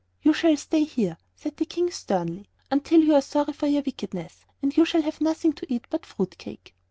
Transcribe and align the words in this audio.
"You 0.23 0.33
shall 0.33 0.57
stay 0.57 0.83
here," 0.83 1.17
said 1.35 1.57
the 1.57 1.65
King, 1.67 1.91
sternly, 1.91 2.47
"until 2.71 3.01
you 3.03 3.13
are 3.13 3.21
sorry 3.21 3.53
for 3.53 3.67
your 3.67 3.83
wickedness; 3.85 4.45
and 4.59 4.75
you 4.75 4.83
shall 4.83 5.03
have 5.03 5.21
nothing 5.21 5.53
to 5.53 5.71
eat 5.71 5.85
but 5.91 6.07
fruit 6.07 6.39
cake." 6.39 6.73